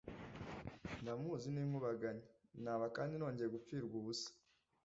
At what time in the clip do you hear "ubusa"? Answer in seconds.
4.01-4.29